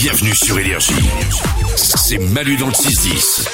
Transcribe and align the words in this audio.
Bienvenue 0.00 0.32
sur 0.32 0.56
Énergie. 0.60 0.92
C'est 1.74 2.18
Manu 2.18 2.56
dans 2.56 2.68
le 2.68 2.72
6-10. 2.72 3.48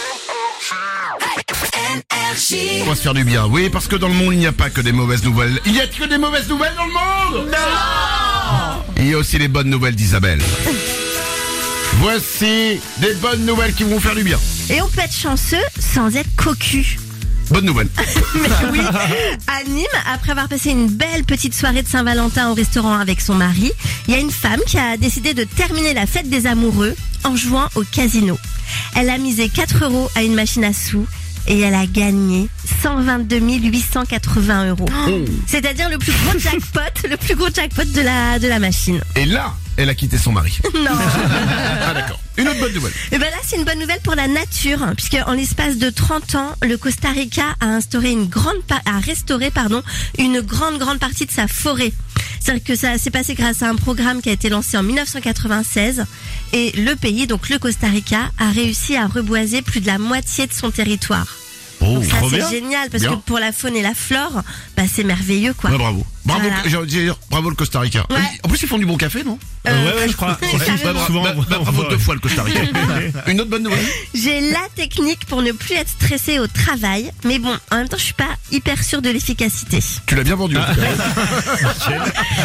On 2.82 2.84
va 2.84 2.94
se 2.94 3.00
faire 3.00 3.14
du 3.14 3.24
bien. 3.24 3.46
Oui, 3.46 3.70
parce 3.70 3.86
que 3.86 3.96
dans 3.96 4.08
le 4.08 4.14
monde, 4.14 4.34
il 4.34 4.40
n'y 4.40 4.46
a 4.46 4.52
pas 4.52 4.68
que 4.68 4.82
des 4.82 4.92
mauvaises 4.92 5.24
nouvelles. 5.24 5.58
Il 5.64 5.74
y 5.74 5.80
a 5.80 5.86
que 5.86 6.04
des 6.04 6.18
mauvaises 6.18 6.46
nouvelles 6.46 6.74
dans 6.76 6.84
le 6.84 6.92
monde 6.92 7.48
Non 7.50 8.82
Il 8.98 9.08
y 9.08 9.14
a 9.14 9.16
aussi 9.16 9.38
les 9.38 9.48
bonnes 9.48 9.70
nouvelles 9.70 9.94
d'Isabelle. 9.94 10.42
Voici 11.94 12.78
des 12.98 13.14
bonnes 13.22 13.46
nouvelles 13.46 13.72
qui 13.72 13.84
vont 13.84 13.94
vous 13.94 14.00
faire 14.00 14.14
du 14.14 14.24
bien. 14.24 14.38
Et 14.68 14.82
on 14.82 14.88
peut 14.88 15.00
être 15.00 15.16
chanceux 15.16 15.64
sans 15.78 16.14
être 16.14 16.28
cocu. 16.36 16.98
Bonne 17.50 17.66
nouvelle. 17.66 17.88
Mais 18.34 18.48
oui, 18.72 18.80
à 19.46 19.68
Nîmes, 19.68 19.86
après 20.12 20.30
avoir 20.30 20.48
passé 20.48 20.70
une 20.70 20.88
belle 20.88 21.24
petite 21.24 21.54
soirée 21.54 21.82
de 21.82 21.88
Saint-Valentin 21.88 22.50
au 22.50 22.54
restaurant 22.54 22.98
avec 22.98 23.20
son 23.20 23.34
mari, 23.34 23.72
il 24.08 24.14
y 24.14 24.16
a 24.16 24.20
une 24.20 24.30
femme 24.30 24.60
qui 24.66 24.78
a 24.78 24.96
décidé 24.96 25.34
de 25.34 25.44
terminer 25.44 25.94
la 25.94 26.06
fête 26.06 26.28
des 26.28 26.46
amoureux 26.46 26.94
en 27.24 27.36
jouant 27.36 27.68
au 27.74 27.82
casino. 27.82 28.38
Elle 28.96 29.10
a 29.10 29.18
misé 29.18 29.48
4 29.48 29.84
euros 29.84 30.10
à 30.14 30.22
une 30.22 30.34
machine 30.34 30.64
à 30.64 30.72
sous 30.72 31.06
et 31.46 31.60
elle 31.60 31.74
a 31.74 31.86
gagné 31.86 32.48
122 32.82 33.38
880 33.38 34.68
euros. 34.70 34.86
C'est-à-dire 35.46 35.88
le 35.88 35.98
plus 35.98 36.12
gros 36.12 36.38
jackpot, 36.38 37.08
le 37.08 37.16
plus 37.16 37.34
gros 37.34 37.48
jackpot 37.52 37.84
de 37.84 38.00
la, 38.00 38.38
de 38.38 38.48
la 38.48 38.58
machine. 38.58 39.00
Et 39.16 39.24
là, 39.26 39.54
elle 39.76 39.88
a 39.88 39.94
quitté 39.94 40.18
son 40.18 40.32
mari. 40.32 40.58
Non. 40.74 40.90
Ah 41.86 41.94
d'accord. 41.94 42.20
Une 42.36 42.48
autre 42.48 42.60
bonne 42.60 42.74
nouvelle. 42.74 42.92
Et 43.12 43.18
ben 43.18 43.30
là, 43.30 43.36
c'est 43.42 43.56
une 43.56 43.64
bonne 43.64 43.78
nouvelle 43.78 44.00
pour 44.02 44.14
la 44.14 44.26
nature, 44.26 44.82
hein, 44.82 44.94
puisque 44.96 45.16
en 45.26 45.32
l'espace 45.32 45.78
de 45.78 45.88
30 45.88 46.34
ans, 46.34 46.54
le 46.62 46.76
Costa 46.76 47.10
Rica 47.10 47.54
a 47.60 47.66
instauré 47.66 48.10
une 48.10 48.26
grande, 48.26 48.56
a 48.70 48.98
restauré, 48.98 49.50
pardon, 49.50 49.82
une 50.18 50.40
grande, 50.40 50.78
grande 50.78 50.98
partie 50.98 51.26
de 51.26 51.30
sa 51.30 51.46
forêt. 51.46 51.92
C'est-à-dire 52.40 52.64
que 52.64 52.74
ça 52.74 52.98
s'est 52.98 53.10
passé 53.10 53.34
grâce 53.34 53.62
à 53.62 53.68
un 53.68 53.76
programme 53.76 54.20
qui 54.20 54.28
a 54.28 54.32
été 54.32 54.48
lancé 54.48 54.76
en 54.76 54.82
1996 54.82 56.04
et 56.52 56.72
le 56.72 56.94
pays, 56.96 57.26
donc 57.26 57.48
le 57.48 57.58
Costa 57.58 57.86
Rica, 57.86 58.30
a 58.38 58.50
réussi 58.50 58.96
à 58.96 59.06
reboiser 59.06 59.62
plus 59.62 59.80
de 59.80 59.86
la 59.86 59.98
moitié 59.98 60.46
de 60.46 60.52
son 60.52 60.70
territoire. 60.70 61.26
Oh, 61.86 61.94
Donc 61.94 62.04
ça, 62.04 62.16
trop 62.18 62.30
c'est 62.30 62.48
génial 62.48 62.90
parce 62.90 63.02
Bien. 63.02 63.12
que 63.16 63.20
pour 63.22 63.38
la 63.38 63.52
faune 63.52 63.76
et 63.76 63.82
la 63.82 63.94
flore, 63.94 64.42
bah, 64.76 64.84
c'est 64.92 65.04
merveilleux, 65.04 65.54
quoi. 65.54 65.70
Ouais, 65.70 65.78
bravo. 65.78 66.04
Bravo, 66.24 66.40
Voilà. 66.48 66.56
j'ai 66.66 66.76
envie 66.76 66.86
de 66.86 66.90
dire, 67.00 67.16
bravo 67.30 67.50
le 67.50 67.56
Costa 67.56 67.80
Rica. 67.80 68.06
Ouais. 68.10 68.16
En 68.42 68.48
plus, 68.48 68.62
ils 68.62 68.68
font 68.68 68.78
du 68.78 68.86
bon 68.86 68.96
café, 68.96 69.22
non 69.24 69.38
Euh, 69.66 69.84
ouais, 69.84 70.00
ouais, 70.02 70.08
je 70.08 70.16
crois. 70.16 70.38
Ouais. 70.40 70.48
Bah, 70.84 70.92
souvent, 71.06 71.22
bah, 71.22 71.34
bah, 71.36 71.58
bravo 71.60 71.82
ouais. 71.82 71.88
deux 71.90 71.98
fois 71.98 72.14
le 72.14 72.20
Costa 72.20 72.42
Rica. 72.42 72.60
Une 73.26 73.40
autre 73.40 73.50
bonne 73.50 73.62
nouvelle 73.64 73.84
J'ai 74.14 74.40
la 74.50 74.66
technique 74.74 75.26
pour 75.26 75.42
ne 75.42 75.52
plus 75.52 75.74
être 75.74 75.88
stressée 75.90 76.38
au 76.38 76.46
travail, 76.46 77.10
mais 77.24 77.38
bon, 77.38 77.54
en 77.70 77.76
même 77.76 77.88
temps, 77.88 77.98
je 77.98 78.04
suis 78.04 78.14
pas 78.14 78.28
hyper 78.52 78.82
sûre 78.82 79.02
de 79.02 79.10
l'efficacité. 79.10 79.80
Tu 80.06 80.14
l'as 80.14 80.24
bien 80.24 80.36
vendu. 80.36 80.56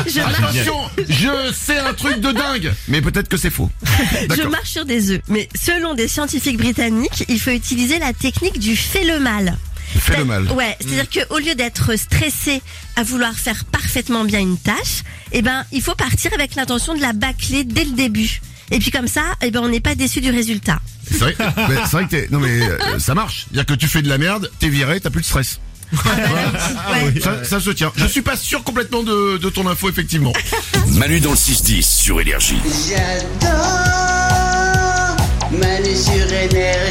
Je 0.07 0.19
Attention, 0.21 0.75
je 1.07 1.53
sais 1.53 1.77
un 1.77 1.93
truc 1.93 2.19
de 2.19 2.31
dingue, 2.31 2.73
mais 2.87 3.01
peut-être 3.01 3.27
que 3.27 3.37
c'est 3.37 3.49
faux. 3.49 3.69
je 4.35 4.43
marche 4.47 4.69
sur 4.69 4.85
des 4.85 5.11
œufs, 5.11 5.21
mais 5.27 5.47
selon 5.55 5.93
des 5.93 6.07
scientifiques 6.07 6.57
britanniques, 6.57 7.23
il 7.27 7.39
faut 7.39 7.51
utiliser 7.51 7.99
la 7.99 8.13
technique 8.13 8.59
du 8.59 8.75
fait 8.75 9.03
le 9.03 9.19
mal. 9.19 9.57
Fais 9.97 10.17
le 10.17 10.25
mal. 10.25 10.43
Ouais, 10.51 10.75
c'est-à-dire 10.79 11.09
que 11.09 11.33
au 11.33 11.39
lieu 11.39 11.55
d'être 11.55 11.95
stressé 11.97 12.61
à 12.95 13.03
vouloir 13.03 13.33
faire 13.33 13.65
parfaitement 13.65 14.23
bien 14.23 14.39
une 14.39 14.57
tâche, 14.57 15.03
eh 15.31 15.41
ben, 15.41 15.65
il 15.71 15.81
faut 15.81 15.95
partir 15.95 16.31
avec 16.33 16.55
l'intention 16.55 16.93
de 16.95 17.01
la 17.01 17.13
bâcler 17.13 17.63
dès 17.63 17.85
le 17.85 17.91
début. 17.91 18.41
Et 18.71 18.79
puis 18.79 18.91
comme 18.91 19.07
ça, 19.07 19.23
eh 19.41 19.49
ben, 19.51 19.61
on 19.61 19.69
n'est 19.69 19.79
pas 19.79 19.95
déçu 19.95 20.21
du 20.21 20.29
résultat. 20.29 20.79
C'est 21.09 21.17
vrai, 21.17 21.35
c'est 21.37 21.91
vrai 21.91 22.03
que 22.05 22.09
t'es, 22.09 22.27
non 22.29 22.39
mais 22.39 22.61
euh, 22.61 22.99
ça 22.99 23.15
marche. 23.15 23.47
C'est-à-dire 23.51 23.65
que 23.65 23.79
tu 23.79 23.87
fais 23.87 24.03
de 24.03 24.09
la 24.09 24.19
merde, 24.19 24.51
t'es 24.59 24.69
viré, 24.69 24.99
t'as 24.99 25.09
plus 25.09 25.21
de 25.21 25.25
stress. 25.25 25.59
Ouais. 25.91 27.19
Ça, 27.19 27.43
ça 27.43 27.59
se 27.59 27.71
tient. 27.71 27.91
Je 27.95 28.05
suis 28.05 28.21
pas 28.21 28.37
sûr 28.37 28.63
complètement 28.63 29.01
de, 29.01 29.37
de 29.37 29.49
ton 29.49 29.65
info 29.67 29.89
effectivement. 29.89 30.33
Manu 30.89 31.19
dans 31.19 31.31
le 31.31 31.35
6-10 31.35 31.81
sur 31.81 32.21
Énergie. 32.21 32.59
J'adore 32.87 33.57
Manu 35.51 35.95
sur. 35.95 36.13
Énergie. 36.31 36.88